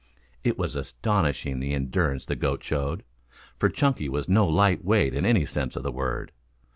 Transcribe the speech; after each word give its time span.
It 0.43 0.57
was 0.57 0.75
astonishing 0.75 1.59
the 1.59 1.75
endurance 1.75 2.25
the 2.25 2.35
goat 2.35 2.63
showed, 2.63 3.03
for 3.59 3.69
Chunky 3.69 4.09
was 4.09 4.27
no 4.27 4.47
light 4.47 4.83
weight 4.83 5.13
in 5.13 5.27
any 5.27 5.45
sense 5.45 5.75
of 5.75 5.83
the 5.83 5.91
word. 5.91 6.31